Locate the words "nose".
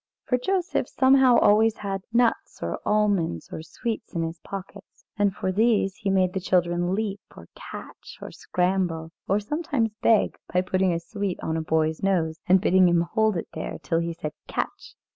12.01-12.39